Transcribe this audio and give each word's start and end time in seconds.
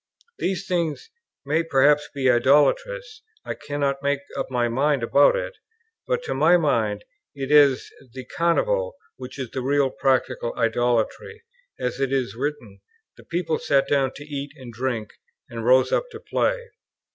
These 0.39 0.65
things 0.65 1.11
may 1.45 1.61
perhaps 1.61 2.09
be 2.11 2.27
idolatrous; 2.27 3.21
I 3.45 3.53
cannot 3.53 4.01
make 4.01 4.21
up 4.35 4.49
my 4.49 4.67
mind 4.67 5.03
about 5.03 5.35
it; 5.35 5.57
but 6.07 6.23
to 6.23 6.33
my 6.33 6.57
mind 6.57 7.05
it 7.35 7.51
is 7.51 7.87
the 8.11 8.25
Carnival 8.25 8.95
that 9.19 9.37
is 9.37 9.53
real 9.53 9.91
practical 9.91 10.55
idolatry, 10.57 11.43
as 11.79 11.99
it 11.99 12.11
is 12.11 12.33
written, 12.35 12.81
'the 13.15 13.25
people 13.25 13.59
sat 13.59 13.87
down 13.87 14.11
to 14.15 14.25
eat 14.25 14.53
and 14.57 14.73
drink, 14.73 15.13
and 15.47 15.67
rose 15.67 15.91
up 15.91 16.09
to 16.09 16.19
play.'" 16.19 16.69